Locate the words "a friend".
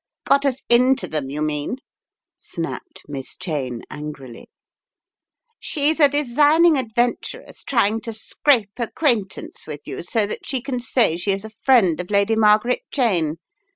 11.45-11.99